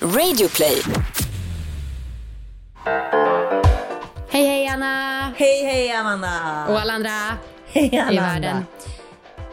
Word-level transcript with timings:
Radioplay. 0.00 0.82
Hej 4.30 4.46
hej 4.46 4.66
Anna! 4.68 5.32
Hej 5.36 5.64
hej 5.64 5.92
Amanda! 5.92 6.66
Och 6.68 6.80
alla 6.80 6.92
andra 6.92 7.10
Hej 7.66 7.90
i 7.94 7.98
Amanda! 7.98 8.22
världen. 8.22 8.64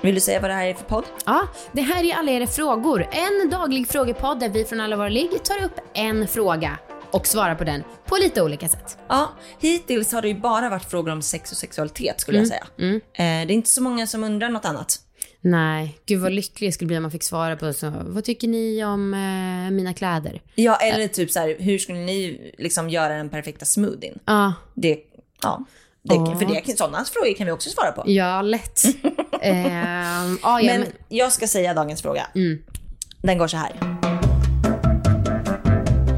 Vill 0.02 0.16
du 0.16 0.22
säga 0.22 0.40
vad 0.40 0.50
det 0.50 0.54
här 0.54 0.66
är 0.66 0.74
för 0.74 0.84
podd? 0.86 1.04
Ja, 1.26 1.48
det 1.72 1.82
här 1.82 2.04
är 2.04 2.16
alla 2.16 2.32
era 2.32 2.48
frågor. 2.48 3.08
En 3.12 3.50
daglig 3.50 3.88
frågepodd 3.88 4.40
där 4.40 4.50
vi 4.50 4.66
från 4.66 4.80
Alla 4.80 4.96
våra 4.96 5.10
ligg 5.10 5.44
tar 5.44 5.64
upp 5.64 5.80
en 5.94 6.28
fråga 6.28 6.78
och 7.12 7.28
svarar 7.28 7.56
på 7.56 7.64
den 7.64 7.84
på 8.06 8.16
lite 8.18 8.42
olika 8.42 8.68
sätt. 8.70 8.98
Ja, 9.08 9.34
hittills 9.60 10.14
har 10.14 10.22
det 10.22 10.28
ju 10.28 10.40
bara 10.40 10.70
varit 10.70 10.90
frågor 10.90 11.12
om 11.12 11.22
sex 11.22 11.52
och 11.52 11.58
sexualitet 11.58 12.22
skulle 12.22 12.38
jag 12.38 12.48
säga. 12.48 12.68
Eh, 12.80 12.98
det 13.16 13.24
är 13.24 13.52
inte 13.52 13.70
så 13.70 13.82
många 13.82 14.08
som 14.08 14.24
undrar 14.24 14.50
något 14.50 14.66
annat. 14.66 15.00
Nej, 15.46 15.98
gud 16.06 16.22
vad 16.22 16.32
lycklig 16.32 16.68
jag 16.68 16.74
skulle 16.74 16.88
bli 16.88 16.98
om 16.98 17.04
man 17.04 17.12
fick 17.12 17.24
svara 17.24 17.56
på 17.56 17.74
så. 17.74 17.94
Vad 18.06 18.24
tycker 18.24 18.48
ni 18.48 18.84
om 18.86 19.14
eh, 19.14 19.72
mina 19.72 19.94
kläder? 19.94 20.42
Ja, 20.56 20.76
eller 20.76 21.08
typ 21.08 21.32
så 21.32 21.40
här, 21.40 21.56
hur 21.60 21.78
skulle 21.78 22.00
ni 22.00 22.52
liksom 22.58 22.90
göra 22.90 23.14
den 23.18 23.30
perfekta 23.30 23.66
smoothien? 23.66 24.20
Ja, 24.26 24.54
Det, 24.74 24.98
ja, 25.42 25.66
det, 26.02 26.16
Ja. 26.16 26.36
för 26.40 26.46
det, 26.46 26.78
sådana 26.78 27.06
frågor 27.06 27.34
kan 27.36 27.46
vi 27.46 27.52
också 27.52 27.70
svara 27.70 27.92
på. 27.92 28.04
ja 28.06 28.42
lätt. 28.42 28.84
Ehm, 29.42 30.38
ja, 30.42 30.62
ja, 30.62 30.72
Men 30.74 30.80
men, 30.82 30.90
jag 31.10 31.32
ska 31.34 31.48
säga 31.48 31.74
dagens 31.74 32.02
fråga. 32.02 32.28
Den 33.22 33.38
går 33.38 33.48
så 33.48 33.58
här. 33.58 33.72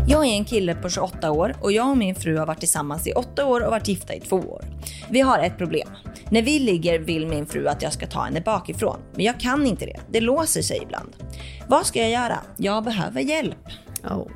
Jag 0.07 0.25
är 0.25 0.29
en 0.31 0.45
kille 0.45 0.75
på 0.75 0.89
28 0.89 1.31
år 1.31 1.55
och 1.61 1.71
jag 1.71 1.89
och 1.89 1.97
min 1.97 2.15
fru 2.15 2.37
har 2.37 2.45
varit 2.45 2.59
tillsammans 2.59 3.07
i 3.07 3.11
8 3.11 3.45
år 3.45 3.61
och 3.61 3.71
varit 3.71 3.87
gifta 3.87 4.13
i 4.13 4.19
2 4.19 4.35
år. 4.35 4.65
Vi 5.09 5.21
har 5.21 5.39
ett 5.39 5.57
problem. 5.57 5.87
När 6.29 6.41
vi 6.41 6.59
ligger 6.59 6.99
vill 6.99 7.27
min 7.27 7.45
fru 7.45 7.67
att 7.67 7.81
jag 7.81 7.93
ska 7.93 8.07
ta 8.07 8.23
henne 8.23 8.41
bakifrån, 8.41 8.99
men 9.15 9.25
jag 9.25 9.39
kan 9.39 9.67
inte 9.67 9.85
det. 9.85 9.99
Det 10.11 10.21
låser 10.21 10.61
sig 10.61 10.79
ibland. 10.83 11.15
Vad 11.67 11.85
ska 11.85 11.99
jag 11.99 12.09
göra? 12.09 12.39
Jag 12.57 12.83
behöver 12.83 13.21
hjälp. 13.21 13.67
oh. 14.03 14.27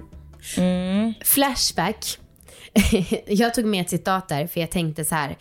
Flashback. 1.24 2.18
jag 3.28 3.54
tog 3.54 3.66
med 3.66 3.82
ett 3.82 3.90
citat 3.90 4.30
där 4.30 4.48
för 4.48 4.60
jag 4.60 4.72
tänkte 4.72 5.06
så 5.06 5.16
här. 5.16 5.38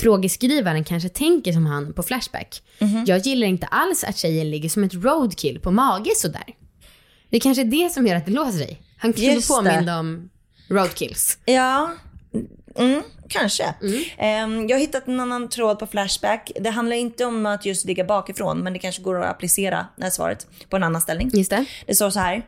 Frågeskrivaren 0.00 0.84
kanske 0.84 1.08
tänker 1.08 1.52
som 1.52 1.66
han 1.66 1.92
på 1.92 2.02
Flashback. 2.02 2.62
Jag 3.06 3.18
gillar 3.18 3.46
inte 3.46 3.66
alls 3.66 4.04
att 4.04 4.16
tjejen 4.16 4.50
ligger 4.50 4.68
som 4.68 4.84
ett 4.84 4.94
roadkill 4.94 5.60
på 5.60 5.70
mage 5.70 6.10
sådär. 6.16 6.44
Det 7.30 7.36
är 7.36 7.40
kanske 7.40 7.62
är 7.62 7.64
det 7.64 7.92
som 7.92 8.06
gör 8.06 8.16
att 8.16 8.26
det 8.26 8.32
låser 8.32 8.58
sig. 8.58 8.82
Han 8.96 9.12
kunde 9.12 9.40
påminna 9.48 9.98
om 9.98 10.30
roadkills. 10.68 11.38
Ja, 11.44 11.90
mm, 12.74 13.02
kanske. 13.28 13.74
Ehm, 14.18 14.68
jag 14.68 14.76
har 14.76 14.80
hittat 14.80 15.08
en 15.08 15.20
annan 15.20 15.48
tråd 15.48 15.78
på 15.78 15.86
Flashback. 15.86 16.52
Det 16.60 16.70
handlar 16.70 16.96
inte 16.96 17.24
om 17.24 17.46
att 17.46 17.66
just 17.66 17.84
ligga 17.84 18.04
bakifrån, 18.04 18.58
men 18.58 18.72
det 18.72 18.78
kanske 18.78 19.02
går 19.02 19.22
att 19.22 19.30
applicera 19.30 19.86
det 19.96 20.02
här 20.02 20.10
svaret 20.10 20.46
på 20.68 20.76
en 20.76 20.82
annan 20.82 21.00
ställning. 21.00 21.30
Just 21.32 21.50
det. 21.50 21.64
Det 21.86 21.94
står 21.94 22.10
så 22.10 22.20
här. 22.20 22.42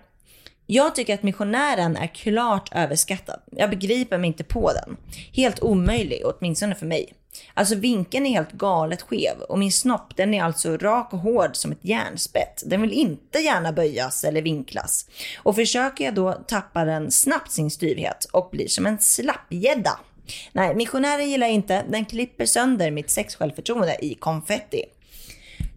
Jag 0.66 0.94
tycker 0.94 1.14
att 1.14 1.22
missionären 1.22 1.96
är 1.96 2.06
klart 2.06 2.68
överskattad. 2.74 3.40
Jag 3.50 3.70
begriper 3.70 4.18
mig 4.18 4.28
inte 4.28 4.44
på 4.44 4.72
den. 4.72 4.96
Helt 5.32 5.62
omöjlig, 5.62 6.22
åtminstone 6.24 6.74
för 6.74 6.86
mig. 6.86 7.12
Alltså 7.54 7.74
vinkeln 7.74 8.26
är 8.26 8.30
helt 8.30 8.52
galet 8.52 9.02
skev 9.02 9.40
och 9.48 9.58
min 9.58 9.72
snopp 9.72 10.16
den 10.16 10.34
är 10.34 10.42
alltså 10.42 10.76
rak 10.76 11.12
och 11.12 11.18
hård 11.18 11.56
som 11.56 11.72
ett 11.72 11.84
järnspett. 11.84 12.62
Den 12.66 12.82
vill 12.82 12.92
inte 12.92 13.38
gärna 13.38 13.72
böjas 13.72 14.24
eller 14.24 14.42
vinklas. 14.42 15.06
Och 15.42 15.54
försöker 15.54 16.04
jag 16.04 16.14
då 16.14 16.32
tappar 16.32 16.86
den 16.86 17.10
snabbt 17.10 17.52
sin 17.52 17.70
styvhet 17.70 18.24
och 18.32 18.48
blir 18.52 18.68
som 18.68 18.86
en 18.86 18.98
slappgädda. 18.98 19.98
Nej, 20.52 20.74
missionären 20.74 21.30
gillar 21.30 21.46
jag 21.46 21.54
inte. 21.54 21.84
Den 21.88 22.04
klipper 22.04 22.46
sönder 22.46 22.90
mitt 22.90 23.10
sexsjälvförtroende 23.10 24.04
i 24.04 24.14
konfetti. 24.14 24.84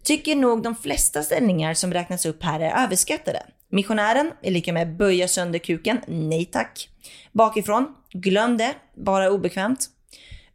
Tycker 0.03 0.35
nog 0.35 0.63
de 0.63 0.75
flesta 0.75 1.23
ställningar 1.23 1.73
som 1.73 1.94
räknas 1.94 2.25
upp 2.25 2.44
här 2.44 2.59
är 2.59 2.83
överskattade. 2.83 3.44
Missionären 3.69 4.31
är 4.41 4.52
lika 4.52 4.73
med 4.73 4.97
böja 4.97 5.28
sönder 5.28 5.59
kuken, 5.59 6.02
nej 6.08 6.45
tack. 6.45 6.89
Bakifrån, 7.31 7.88
glöm 8.13 8.58
det, 8.58 8.75
bara 8.95 9.31
obekvämt. 9.31 9.89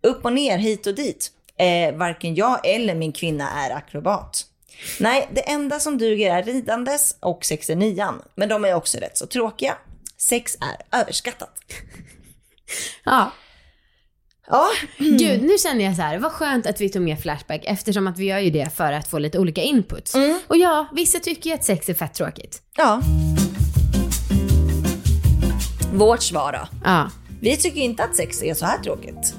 Upp 0.02 0.24
och 0.24 0.32
ner, 0.32 0.58
hit 0.58 0.86
och 0.86 0.94
dit. 0.94 1.30
Eh, 1.56 1.94
varken 1.94 2.34
jag 2.34 2.66
eller 2.66 2.94
min 2.94 3.12
kvinna 3.12 3.50
är 3.50 3.70
akrobat. 3.70 4.44
Nej, 5.00 5.28
det 5.34 5.40
enda 5.50 5.80
som 5.80 5.98
duger 5.98 6.34
är 6.36 6.42
ridandes 6.42 7.16
och 7.20 7.44
69 7.44 8.06
men 8.34 8.48
de 8.48 8.64
är 8.64 8.74
också 8.74 8.98
rätt 8.98 9.18
så 9.18 9.26
tråkiga. 9.26 9.74
Sex 10.28 10.56
är 10.60 11.00
överskattat. 11.00 11.50
Ja. 13.04 13.32
Ja, 14.46 14.68
Gud, 14.98 15.42
nu 15.42 15.58
känner 15.58 15.84
jag 15.84 15.96
så 15.96 16.02
här, 16.02 16.18
vad 16.18 16.32
skönt 16.32 16.66
att 16.66 16.80
vi 16.80 16.88
tog 16.88 17.02
med 17.02 17.20
Flashback 17.20 17.60
eftersom 17.64 18.06
att 18.06 18.18
vi 18.18 18.24
gör 18.24 18.38
ju 18.38 18.50
det 18.50 18.74
för 18.76 18.92
att 18.92 19.08
få 19.08 19.18
lite 19.18 19.38
olika 19.38 19.62
inputs. 19.62 20.14
Och 20.46 20.56
ja, 20.56 20.86
vissa 20.92 21.18
tycker 21.18 21.50
ju 21.50 21.54
att 21.54 21.64
sex 21.64 21.88
är 21.88 21.94
fett 21.94 22.14
tråkigt. 22.14 22.62
ja. 22.76 23.00
Vårt 25.92 26.22
svar 26.22 26.52
då? 26.52 26.78
Ja. 26.84 27.10
Vi 27.42 27.56
tycker 27.56 27.80
inte 27.80 28.04
att 28.04 28.16
sex 28.16 28.42
är 28.42 28.54
så 28.54 28.66
här 28.66 28.78
tråkigt. 28.78 29.34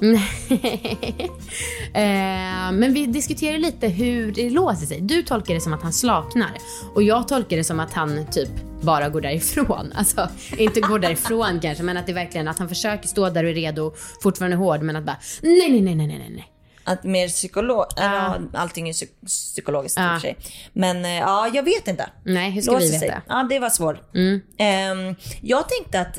eh, 1.94 2.72
men 2.72 2.94
vi 2.94 3.06
diskuterar 3.06 3.58
lite 3.58 3.88
hur 3.88 4.32
det 4.32 4.50
låser 4.50 4.86
sig. 4.86 5.00
Du 5.00 5.22
tolkar 5.22 5.54
det 5.54 5.60
som 5.60 5.72
att 5.72 5.82
han 5.82 5.92
slaknar 5.92 6.50
och 6.94 7.02
jag 7.02 7.28
tolkar 7.28 7.56
det 7.56 7.64
som 7.64 7.80
att 7.80 7.92
han 7.92 8.26
typ 8.30 8.48
bara 8.80 9.08
går 9.08 9.20
därifrån. 9.20 9.92
Alltså 9.96 10.28
inte 10.58 10.80
går 10.80 10.98
därifrån 10.98 11.60
kanske 11.60 11.82
men 11.84 11.96
att 11.96 12.06
det 12.06 12.12
verkligen 12.12 12.48
att 12.48 12.58
han 12.58 12.68
försöker 12.68 13.08
stå 13.08 13.30
där 13.30 13.44
och 13.44 13.50
är 13.50 13.54
redo, 13.54 13.94
fortfarande 14.22 14.56
hård 14.56 14.82
men 14.82 14.96
att 14.96 15.04
bara 15.04 15.16
nej, 15.42 15.70
nej, 15.70 15.80
nej, 15.80 15.94
nej, 15.94 16.06
nej, 16.06 16.30
nej. 16.30 16.50
Att 16.86 17.04
mer 17.04 17.28
psykolog... 17.28 17.84
Ja. 17.96 18.38
allting 18.54 18.88
är 18.88 18.92
psy- 18.92 19.26
psykologiskt 19.26 19.98
i 19.98 20.00
och 20.00 20.04
för 20.04 20.18
sig. 20.18 20.36
Men 20.72 21.04
eh, 21.04 21.10
ja, 21.10 21.50
jag 21.54 21.62
vet 21.62 21.88
inte. 21.88 22.10
Nej, 22.24 22.50
hur 22.50 22.62
ska 22.62 22.72
Låser 22.72 22.86
vi 22.86 22.98
sig. 22.98 23.08
veta? 23.08 23.22
Ja, 23.28 23.46
det 23.50 23.58
var 23.58 23.70
svårt. 23.70 23.96
Ehm, 24.58 25.14
jag 25.40 25.68
tänkte 25.68 26.00
att 26.00 26.18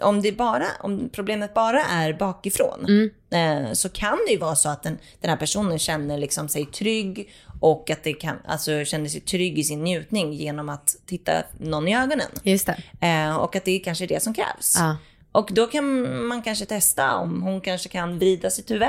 om, 0.00 0.22
det 0.22 0.32
bara, 0.32 0.66
om 0.80 1.08
problemet 1.12 1.54
bara 1.54 1.84
är 1.84 2.12
bakifrån 2.12 3.10
eh, 3.30 3.72
så 3.72 3.88
kan 3.88 4.18
det 4.26 4.32
ju 4.32 4.38
vara 4.38 4.56
så 4.56 4.68
att 4.68 4.82
den, 4.82 4.98
den 5.20 5.30
här 5.30 5.36
personen 5.36 5.78
känner 5.78 6.18
liksom 6.18 6.48
sig 6.48 6.66
trygg 6.66 7.30
och 7.60 7.90
att 7.90 8.04
det 8.04 8.12
kan, 8.12 8.36
alltså 8.44 8.84
känner 8.84 9.08
sig 9.08 9.20
trygg 9.20 9.58
i 9.58 9.64
sin 9.64 9.84
njutning 9.84 10.32
genom 10.32 10.68
att 10.68 10.96
titta 11.06 11.32
någon 11.58 11.88
i 11.88 11.96
ögonen. 11.96 12.28
Just. 12.42 12.68
Eh, 13.00 13.36
och 13.36 13.56
att 13.56 13.64
det 13.64 13.70
är 13.70 13.84
kanske 13.84 14.04
är 14.04 14.08
det 14.08 14.22
som 14.22 14.34
krävs. 14.34 14.76
Ja. 14.78 14.96
Och 15.32 15.50
då 15.52 15.66
kan 15.66 16.26
man 16.26 16.42
kanske 16.42 16.66
testa 16.66 17.14
om 17.14 17.42
hon 17.42 17.60
kanske 17.60 17.88
kan 17.88 18.18
vrida 18.18 18.50
sitt 18.50 18.70
huvud 18.70 18.88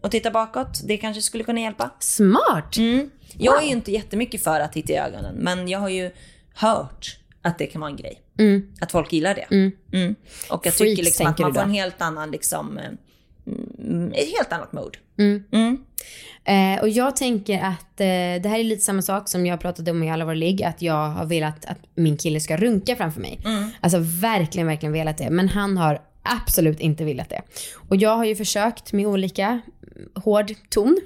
och 0.00 0.10
titta 0.10 0.30
bakåt. 0.30 0.80
Det 0.84 0.96
kanske 0.96 1.22
skulle 1.22 1.44
kunna 1.44 1.60
hjälpa. 1.60 1.90
Smart! 1.98 2.76
Jag 3.38 3.62
är 3.62 3.66
ju 3.66 3.72
inte 3.72 3.92
jättemycket 3.92 4.44
för 4.44 4.60
att 4.60 4.72
titta 4.72 4.92
i 4.92 4.96
ögonen, 4.96 5.34
men 5.34 5.68
jag 5.68 5.78
har 5.78 5.88
ju 5.88 6.10
hört 6.54 7.17
att 7.42 7.58
det 7.58 7.66
kan 7.66 7.80
vara 7.80 7.90
en 7.90 7.96
grej. 7.96 8.22
Att 8.80 8.92
folk 8.92 9.12
gillar 9.12 9.34
det. 9.34 9.46
Mm. 9.50 10.14
Och 10.50 10.66
jag 10.66 10.74
Freaks, 10.74 10.78
tycker 10.78 11.02
liksom 11.02 11.26
att 11.26 11.38
man 11.38 11.54
får 11.54 11.62
en 11.62 11.70
helt 11.70 12.02
annan, 12.02 12.30
liksom, 12.30 12.80
mm, 13.78 14.12
ett 14.12 14.36
helt 14.36 14.52
annat 14.52 14.72
mode. 14.72 14.98
Eh, 16.44 16.80
och 16.80 16.88
jag 16.88 17.16
tänker 17.16 17.58
att 17.58 18.00
eh, 18.00 18.42
det 18.42 18.48
här 18.48 18.58
är 18.58 18.64
lite 18.64 18.84
samma 18.84 19.02
sak 19.02 19.28
som 19.28 19.46
jag 19.46 19.60
pratade 19.60 19.90
om 19.90 20.02
i 20.02 20.10
alla 20.10 20.24
våra 20.24 20.34
ligg, 20.34 20.62
att 20.62 20.82
jag 20.82 21.08
har 21.08 21.26
velat 21.26 21.64
att 21.64 21.78
min 21.94 22.16
kille 22.16 22.40
ska 22.40 22.56
runka 22.56 22.96
framför 22.96 23.20
mig. 23.20 23.40
Alltså 23.80 23.98
verkligen, 24.00 24.66
verkligen 24.66 24.92
velat 24.92 25.18
det. 25.18 25.30
Men 25.30 25.48
han 25.48 25.76
har 25.76 26.02
absolut 26.22 26.80
inte 26.80 27.04
velat 27.04 27.28
det. 27.28 27.42
Och 27.88 27.96
jag 27.96 28.16
har 28.16 28.24
ju 28.24 28.36
försökt 28.36 28.92
med 28.92 29.06
olika 29.06 29.46
mm, 29.46 29.60
hård 30.14 30.54
ton 30.70 31.00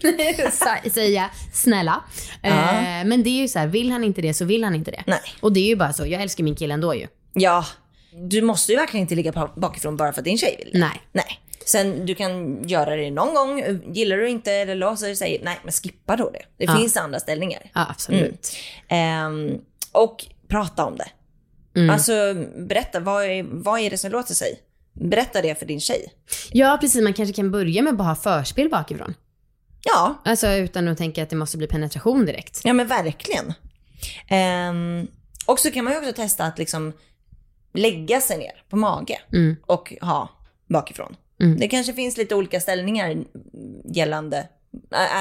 säga 0.92 1.30
snälla. 1.52 2.04
Eh, 2.42 3.04
men 3.04 3.22
det 3.22 3.30
är 3.30 3.40
ju 3.42 3.48
så 3.48 3.58
här, 3.58 3.66
vill 3.66 3.90
han 3.90 4.04
inte 4.04 4.22
det 4.22 4.34
så 4.34 4.44
vill 4.44 4.64
han 4.64 4.74
inte 4.74 4.90
det. 4.90 5.02
Nej. 5.06 5.20
Och 5.40 5.52
det 5.52 5.60
är 5.60 5.66
ju 5.66 5.76
bara 5.76 5.92
så, 5.92 6.06
jag 6.06 6.22
älskar 6.22 6.44
min 6.44 6.54
kille 6.56 6.74
ändå 6.74 6.94
ju. 6.94 7.06
Ja, 7.32 7.64
du 8.28 8.42
måste 8.42 8.72
ju 8.72 8.78
verkligen 8.78 9.02
inte 9.02 9.14
ligga 9.14 9.50
bakifrån 9.56 9.96
bara 9.96 10.12
för 10.12 10.20
att 10.20 10.24
din 10.24 10.38
tjej 10.38 10.56
vill 10.58 10.72
det. 10.72 10.78
Nej. 10.78 11.00
Nej. 11.12 11.38
Sen 11.66 12.06
du 12.06 12.14
kan 12.14 12.62
göra 12.68 12.96
det 12.96 13.10
någon 13.10 13.34
gång, 13.34 13.80
gillar 13.94 14.16
du 14.16 14.28
inte 14.28 14.52
eller 14.52 14.74
låser 14.74 15.14
sig, 15.14 15.40
nej 15.44 15.58
men 15.62 15.72
skippa 15.72 16.16
då 16.16 16.30
det. 16.30 16.42
Det 16.56 16.64
Ja. 16.64 16.76
finns 16.76 16.96
andra 16.96 17.20
ställningar. 17.20 17.70
Ja, 17.74 17.86
absolut. 17.90 18.52
Ehm, 18.88 19.50
och 19.92 20.24
prata 20.48 20.84
om 20.84 20.96
det. 20.96 21.08
Mm. 21.80 21.90
Alltså 21.90 22.12
berätta, 22.58 23.00
vad 23.00 23.24
är, 23.24 23.42
vad 23.48 23.80
är 23.80 23.90
det 23.90 23.98
som 23.98 24.10
låter 24.10 24.34
sig? 24.34 24.60
Berätta 24.92 25.42
det 25.42 25.58
för 25.58 25.66
din 25.66 25.80
tjej. 25.80 26.12
Ja, 26.52 26.78
precis. 26.80 27.02
Man 27.02 27.12
kanske 27.14 27.32
kan 27.34 27.50
börja 27.50 27.82
med 27.82 27.90
att 27.90 27.98
bara 27.98 28.08
ha 28.08 28.14
förspel 28.14 28.68
bakifrån. 28.70 29.14
Ja, 29.84 30.22
Alltså 30.24 30.48
utan 30.52 30.88
att 30.88 30.98
tänka 30.98 31.22
att 31.22 31.30
det 31.30 31.36
måste 31.36 31.56
bli 31.58 31.66
penetration 31.66 32.26
direkt. 32.26 32.60
ja 32.64 32.72
men 32.72 32.86
verkligen. 32.86 33.52
Ehm, 34.28 35.06
och 35.46 35.58
så 35.58 35.70
kan 35.70 35.84
man 35.84 35.92
ju 35.92 35.98
också 35.98 36.12
testa 36.12 36.44
att 36.44 36.58
liksom 36.58 36.92
lägga 37.74 38.20
sig 38.20 38.38
ner 38.38 38.62
på 38.68 38.76
mage 38.76 39.18
Mm. 39.32 39.56
och 39.66 39.92
ha 40.00 40.28
bakifrån. 40.68 41.16
Mm. 41.40 41.58
Det 41.58 41.68
kanske 41.68 41.92
finns 41.92 42.16
lite 42.16 42.34
olika 42.34 42.60
ställningar 42.60 43.16
gällande, 43.84 44.48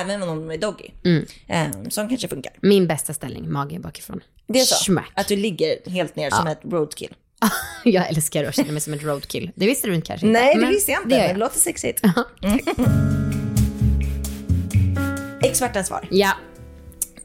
även 0.02 0.24
om 0.24 0.28
de 0.48 0.52
är 0.52 0.58
doggy, 0.58 0.90
Mm. 1.06 1.26
ehm, 1.48 1.90
som 1.92 2.10
kanske 2.10 2.28
funkar. 2.28 2.54
Min 2.62 2.88
bästa 2.88 3.14
ställning, 3.14 3.52
mage 3.52 3.80
bakifrån. 3.80 4.22
Det 4.48 4.60
är 4.60 4.64
så? 4.66 4.76
Smack. 4.76 5.12
Att 5.16 5.28
du 5.28 5.36
ligger 5.36 5.90
helt 5.90 6.16
ner 6.16 6.30
som 6.30 6.48
ett 6.48 6.60
roadkill? 6.64 7.16
Jag 7.84 8.10
älskar 8.10 8.44
att 8.44 8.56
känna 8.56 8.72
mig 8.72 8.82
som 8.82 8.94
ett 8.94 9.04
roadkill. 9.04 9.52
Det 9.56 9.66
visste 9.66 9.88
du 9.88 9.96
inte 9.96 10.08
kanske 10.08 10.28
inte. 10.28 10.40
Nej, 10.40 10.56
det 10.56 10.66
visste 10.68 10.92
jag 10.92 11.02
inte. 11.04 11.16
Det 11.16 11.22
jag. 11.22 11.36
det 11.36 11.40
låter 11.40 11.60
sexigt. 11.60 12.02
Mm. 12.44 12.60
Expertens 15.44 15.88
svar. 15.88 16.08
Ja. 16.12 16.32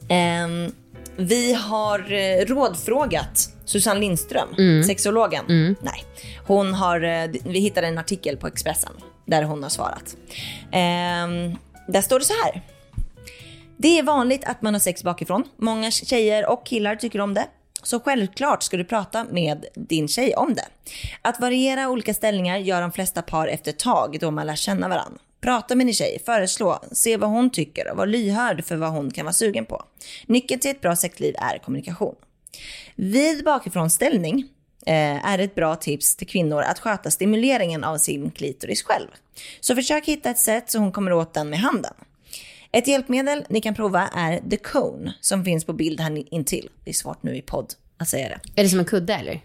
Ehm, 0.08 0.72
Vi 1.16 1.52
har 1.52 2.12
eh, 2.12 2.44
rådfrågat 2.46 3.48
Susanne 3.64 4.00
Lindström, 4.00 4.48
sexologen. 4.86 5.44
Nej, 5.80 6.04
hon 6.46 6.74
har, 6.74 7.00
eh, 7.04 7.30
vi 7.44 7.58
hittade 7.58 7.86
en 7.86 7.98
artikel 7.98 8.36
på 8.36 8.46
Expressen 8.46 8.92
där 9.26 9.42
hon 9.42 9.62
har 9.62 9.70
svarat. 9.70 10.16
Ehm, 10.72 11.56
där 11.88 12.02
står 12.02 12.18
det 12.18 12.24
så 12.24 12.34
här. 12.44 12.62
Det 13.76 13.98
är 13.98 14.02
vanligt 14.02 14.44
att 14.44 14.62
man 14.62 14.74
har 14.74 14.80
sex 14.80 15.02
bakifrån. 15.02 15.44
Många 15.56 15.90
tjejer 15.90 16.46
och 16.50 16.66
killar 16.66 16.96
tycker 16.96 17.20
om 17.20 17.34
det. 17.34 17.46
Så 17.82 18.00
självklart 18.00 18.62
ska 18.62 18.76
du 18.76 18.84
prata 18.84 19.24
med 19.24 19.66
din 19.74 20.08
tjej 20.08 20.34
om 20.34 20.54
det. 20.54 20.66
Att 21.22 21.40
variera 21.40 21.88
olika 21.88 22.14
ställningar 22.14 22.58
gör 22.58 22.80
de 22.80 22.92
flesta 22.92 23.22
par 23.22 23.48
efter 23.48 23.70
ett 23.70 23.78
tag 23.78 24.16
då 24.20 24.30
man 24.30 24.46
lär 24.46 24.56
känna 24.56 24.88
varandra. 24.88 25.18
Prata 25.40 25.74
med 25.74 25.86
din 25.86 25.94
tjej, 25.94 26.22
föreslå, 26.26 26.80
se 26.92 27.16
vad 27.16 27.30
hon 27.30 27.50
tycker 27.50 27.90
och 27.90 27.96
var 27.96 28.06
lyhörd 28.06 28.64
för 28.64 28.76
vad 28.76 28.90
hon 28.90 29.10
kan 29.10 29.24
vara 29.24 29.32
sugen 29.32 29.66
på. 29.66 29.82
Nyckeln 30.26 30.60
till 30.60 30.70
ett 30.70 30.80
bra 30.80 30.96
sexliv 30.96 31.34
är 31.38 31.58
kommunikation. 31.58 32.14
Vid 32.94 33.44
bakifrånställning 33.44 34.48
eh, 34.86 35.26
är 35.26 35.38
ett 35.38 35.54
bra 35.54 35.76
tips 35.76 36.16
till 36.16 36.26
kvinnor 36.26 36.62
att 36.62 36.78
sköta 36.78 37.10
stimuleringen 37.10 37.84
av 37.84 37.98
sin 37.98 38.30
klitoris 38.30 38.82
själv. 38.82 39.08
Så 39.60 39.74
försök 39.74 40.06
hitta 40.06 40.30
ett 40.30 40.38
sätt 40.38 40.70
så 40.70 40.78
hon 40.78 40.92
kommer 40.92 41.12
åt 41.12 41.34
den 41.34 41.50
med 41.50 41.58
handen. 41.58 41.94
Ett 42.72 42.88
hjälpmedel 42.88 43.44
ni 43.48 43.60
kan 43.60 43.74
prova 43.74 44.08
är 44.08 44.50
The 44.50 44.56
Cone 44.56 45.14
som 45.20 45.44
finns 45.44 45.64
på 45.64 45.72
bild 45.72 46.00
här 46.00 46.34
intill. 46.34 46.68
Det 46.84 46.90
är 46.90 46.94
svårt 46.94 47.22
nu 47.22 47.36
i 47.36 47.42
podd 47.42 47.72
att 47.98 48.08
säga 48.08 48.28
det. 48.28 48.60
Är 48.60 48.64
det 48.64 48.68
som 48.68 48.78
en 48.78 48.84
kudde 48.84 49.14
eller? 49.14 49.40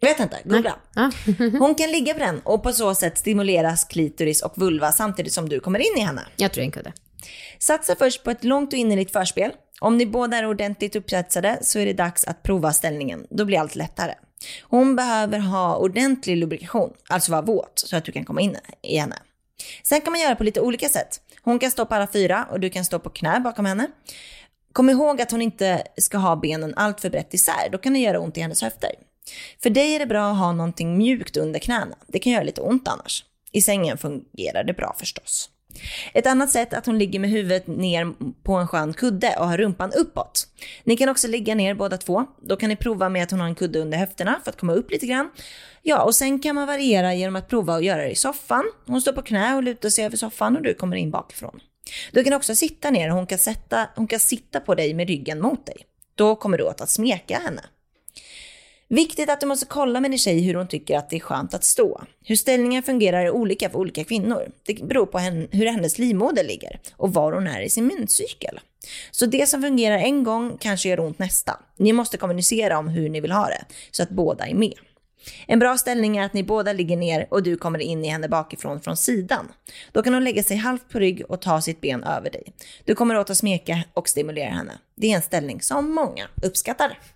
Jag 0.00 0.08
vet 0.08 0.20
inte, 0.20 0.38
googla. 0.44 0.76
Hon 1.58 1.74
kan 1.74 1.90
ligga 1.90 2.12
på 2.12 2.20
den 2.20 2.40
och 2.44 2.62
på 2.62 2.72
så 2.72 2.94
sätt 2.94 3.18
stimuleras 3.18 3.84
klitoris 3.84 4.42
och 4.42 4.58
vulva 4.58 4.92
samtidigt 4.92 5.32
som 5.32 5.48
du 5.48 5.60
kommer 5.60 5.78
in 5.78 5.98
i 5.98 6.00
henne. 6.00 6.22
Jag 6.36 6.52
tror 6.52 6.60
det 6.60 6.64
är 6.64 6.66
en 6.66 6.72
kudde. 6.72 6.92
Satsa 7.58 7.96
först 7.96 8.24
på 8.24 8.30
ett 8.30 8.44
långt 8.44 8.72
och 8.72 8.78
innerligt 8.78 9.12
förspel. 9.12 9.52
Om 9.80 9.98
ni 9.98 10.06
båda 10.06 10.36
är 10.36 10.46
ordentligt 10.46 10.96
uppsetsade 10.96 11.58
så 11.62 11.78
är 11.78 11.86
det 11.86 11.92
dags 11.92 12.24
att 12.24 12.42
prova 12.42 12.72
ställningen. 12.72 13.26
Då 13.30 13.44
blir 13.44 13.58
allt 13.58 13.74
lättare. 13.74 14.14
Hon 14.62 14.96
behöver 14.96 15.38
ha 15.38 15.76
ordentlig 15.76 16.36
lubrikation, 16.36 16.92
alltså 17.08 17.32
vara 17.32 17.42
våt, 17.42 17.72
så 17.86 17.96
att 17.96 18.04
du 18.04 18.12
kan 18.12 18.24
komma 18.24 18.40
in 18.40 18.56
i 18.82 18.96
henne. 18.98 19.16
Sen 19.82 20.00
kan 20.00 20.12
man 20.12 20.20
göra 20.20 20.36
på 20.36 20.44
lite 20.44 20.60
olika 20.60 20.88
sätt. 20.88 21.20
Hon 21.42 21.58
kan 21.58 21.70
stå 21.70 21.86
på 21.86 21.94
alla 21.94 22.06
fyra 22.06 22.48
och 22.50 22.60
du 22.60 22.70
kan 22.70 22.84
stå 22.84 22.98
på 22.98 23.10
knä 23.10 23.40
bakom 23.40 23.64
henne. 23.66 23.86
Kom 24.72 24.90
ihåg 24.90 25.20
att 25.20 25.30
hon 25.30 25.42
inte 25.42 25.82
ska 25.96 26.18
ha 26.18 26.36
benen 26.36 26.74
allt 26.76 27.00
för 27.00 27.10
brett 27.10 27.34
isär, 27.34 27.68
då 27.72 27.78
kan 27.78 27.92
det 27.92 27.98
göra 27.98 28.20
ont 28.20 28.38
i 28.38 28.40
hennes 28.40 28.62
höfter. 28.62 28.90
För 29.62 29.70
dig 29.70 29.94
är 29.94 29.98
det 29.98 30.06
bra 30.06 30.30
att 30.30 30.38
ha 30.38 30.52
någonting 30.52 30.98
mjukt 30.98 31.36
under 31.36 31.60
knäna. 31.60 31.96
Det 32.06 32.18
kan 32.18 32.32
göra 32.32 32.44
lite 32.44 32.60
ont 32.60 32.88
annars. 32.88 33.24
I 33.52 33.62
sängen 33.62 33.98
fungerar 33.98 34.64
det 34.64 34.72
bra 34.72 34.96
förstås. 34.98 35.50
Ett 36.14 36.26
annat 36.26 36.50
sätt 36.50 36.72
är 36.72 36.78
att 36.78 36.86
hon 36.86 36.98
ligger 36.98 37.18
med 37.18 37.30
huvudet 37.30 37.66
ner 37.66 38.12
på 38.42 38.54
en 38.54 38.68
skön 38.68 38.94
kudde 38.94 39.36
och 39.38 39.48
har 39.48 39.58
rumpan 39.58 39.92
uppåt. 39.92 40.48
Ni 40.84 40.96
kan 40.96 41.08
också 41.08 41.28
ligga 41.28 41.54
ner 41.54 41.74
båda 41.74 41.96
två. 41.96 42.26
Då 42.40 42.56
kan 42.56 42.68
ni 42.68 42.76
prova 42.76 43.08
med 43.08 43.22
att 43.22 43.30
hon 43.30 43.40
har 43.40 43.46
en 43.46 43.54
kudde 43.54 43.78
under 43.78 43.98
höfterna 43.98 44.40
för 44.44 44.50
att 44.50 44.60
komma 44.60 44.72
upp 44.72 44.90
lite 44.90 45.06
grann. 45.06 45.30
Ja, 45.82 46.02
och 46.02 46.14
sen 46.14 46.40
kan 46.40 46.54
man 46.54 46.66
variera 46.66 47.14
genom 47.14 47.36
att 47.36 47.48
prova 47.48 47.74
att 47.74 47.84
göra 47.84 48.02
det 48.02 48.10
i 48.10 48.14
soffan. 48.14 48.64
Hon 48.86 49.00
står 49.00 49.12
på 49.12 49.22
knä 49.22 49.56
och 49.56 49.62
lutar 49.62 49.88
sig 49.88 50.04
över 50.04 50.16
soffan 50.16 50.56
och 50.56 50.62
du 50.62 50.74
kommer 50.74 50.96
in 50.96 51.10
bakifrån. 51.10 51.60
Du 52.12 52.24
kan 52.24 52.32
också 52.32 52.54
sitta 52.54 52.90
ner 52.90 53.10
och 53.10 53.16
hon 53.16 53.26
kan, 53.26 53.38
sätta, 53.38 53.88
hon 53.96 54.06
kan 54.06 54.20
sitta 54.20 54.60
på 54.60 54.74
dig 54.74 54.94
med 54.94 55.08
ryggen 55.08 55.40
mot 55.40 55.66
dig. 55.66 55.76
Då 56.14 56.36
kommer 56.36 56.58
du 56.58 56.64
åt 56.64 56.80
att 56.80 56.90
smeka 56.90 57.38
henne. 57.44 57.62
Viktigt 58.88 59.30
att 59.30 59.40
du 59.40 59.46
måste 59.46 59.66
kolla 59.66 60.00
med 60.00 60.10
din 60.10 60.18
tjej 60.18 60.40
hur 60.40 60.54
hon 60.54 60.68
tycker 60.68 60.98
att 60.98 61.10
det 61.10 61.16
är 61.16 61.20
skönt 61.20 61.54
att 61.54 61.64
stå. 61.64 62.02
Hur 62.24 62.36
ställningen 62.36 62.82
fungerar 62.82 63.24
är 63.24 63.30
olika 63.30 63.70
för 63.70 63.78
olika 63.78 64.04
kvinnor. 64.04 64.48
Det 64.66 64.84
beror 64.84 65.06
på 65.06 65.18
henne, 65.18 65.46
hur 65.50 65.66
hennes 65.66 65.98
livmoder 65.98 66.44
ligger 66.44 66.80
och 66.96 67.14
var 67.14 67.32
hon 67.32 67.46
är 67.46 67.60
i 67.60 67.70
sin 67.70 67.86
menscykel. 67.86 68.60
Så 69.10 69.26
det 69.26 69.48
som 69.48 69.62
fungerar 69.62 69.98
en 69.98 70.24
gång 70.24 70.56
kanske 70.60 70.88
gör 70.88 71.00
ont 71.00 71.18
nästa. 71.18 71.60
Ni 71.76 71.92
måste 71.92 72.16
kommunicera 72.16 72.78
om 72.78 72.88
hur 72.88 73.08
ni 73.08 73.20
vill 73.20 73.32
ha 73.32 73.46
det, 73.46 73.64
så 73.90 74.02
att 74.02 74.10
båda 74.10 74.46
är 74.46 74.54
med. 74.54 74.74
En 75.46 75.58
bra 75.58 75.78
ställning 75.78 76.16
är 76.16 76.24
att 76.24 76.32
ni 76.32 76.42
båda 76.42 76.72
ligger 76.72 76.96
ner 76.96 77.26
och 77.30 77.42
du 77.42 77.56
kommer 77.56 77.78
in 77.78 78.04
i 78.04 78.08
henne 78.08 78.28
bakifrån 78.28 78.80
från 78.80 78.96
sidan. 78.96 79.48
Då 79.92 80.02
kan 80.02 80.14
hon 80.14 80.24
lägga 80.24 80.42
sig 80.42 80.56
halvt 80.56 80.88
på 80.88 80.98
rygg 80.98 81.22
och 81.28 81.40
ta 81.40 81.60
sitt 81.60 81.80
ben 81.80 82.04
över 82.04 82.30
dig. 82.30 82.52
Du 82.84 82.94
kommer 82.94 83.18
åt 83.18 83.30
att 83.30 83.36
smeka 83.36 83.84
och 83.94 84.08
stimulera 84.08 84.50
henne. 84.50 84.78
Det 85.00 85.12
är 85.12 85.16
en 85.16 85.22
ställning 85.22 85.62
som 85.62 85.94
många 85.94 86.26
uppskattar. 86.42 86.98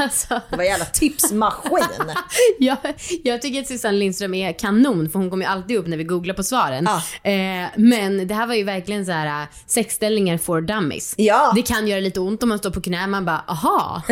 Alltså, 0.00 0.40
Det 0.50 0.56
var 0.56 0.64
en 0.64 0.70
jävla 0.70 0.84
tipsmaskin. 0.84 1.82
jag, 2.58 2.76
jag 3.24 3.42
tycker 3.42 3.60
att 3.60 3.66
Susanne 3.66 3.98
Lindström 3.98 4.34
är 4.34 4.52
kanon 4.52 5.10
för 5.10 5.18
hon 5.18 5.30
kommer 5.30 5.44
ju 5.44 5.50
alltid 5.50 5.76
upp 5.76 5.86
när 5.86 5.96
vi 5.96 6.04
googlar 6.04 6.34
på 6.34 6.42
svaren. 6.42 6.88
Ja. 7.22 7.30
Eh, 7.30 7.68
men 7.76 8.28
det 8.28 8.34
här 8.34 8.46
var 8.46 8.54
ju 8.54 8.64
verkligen 8.64 9.06
så 9.06 9.12
här 9.12 9.42
äh, 9.42 9.48
sexställningar 9.66 10.38
for 10.38 10.60
dummies. 10.60 11.14
Ja. 11.16 11.52
Det 11.54 11.62
kan 11.62 11.88
göra 11.88 12.00
lite 12.00 12.20
ont 12.20 12.42
om 12.42 12.48
man 12.48 12.58
står 12.58 12.70
på 12.70 12.80
knä. 12.80 13.06
Man 13.06 13.24
bara, 13.24 13.44
aha. 13.48 14.02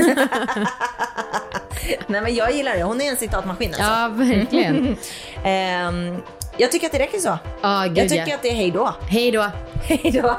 Nej 2.07 2.21
men 2.21 2.35
jag 2.35 2.55
gillar 2.55 2.75
det. 2.77 2.83
Hon 2.83 3.01
är 3.01 3.11
en 3.11 3.17
citatmaskin 3.17 3.69
alltså. 3.69 3.83
ja, 3.83 4.09
verkligen. 4.09 4.97
Ehm, 5.45 6.17
jag 6.59 6.73
tycker 6.73 6.87
att 6.87 6.93
det 6.93 6.99
räcker 6.99 7.19
så. 7.19 7.39
Ja, 7.63 7.85
gud 7.87 7.99
jag 7.99 8.09
tycker 8.09 8.29
ja. 8.29 8.35
att 8.35 8.43
det 8.43 8.51
är 8.51 8.55
hej 8.55 8.71
då. 8.71 8.95
Hej 9.09 9.33
då. 9.33 9.51
Hej 9.83 10.21
då. 10.23 10.37